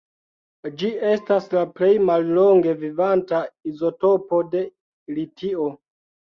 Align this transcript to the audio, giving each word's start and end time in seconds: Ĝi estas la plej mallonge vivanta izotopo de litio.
Ĝi 0.79 0.87
estas 1.09 1.49
la 1.57 1.65
plej 1.81 1.91
mallonge 2.07 2.75
vivanta 2.85 3.45
izotopo 3.75 4.43
de 4.57 4.67
litio. 5.23 5.73